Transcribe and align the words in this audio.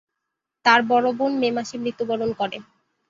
তার 0.65 0.79
বড় 0.89 1.07
বোন 1.17 1.31
মে 1.41 1.49
মাসে 1.57 1.75
মৃত্যুবরণ 1.77 2.29
করে। 2.39 2.57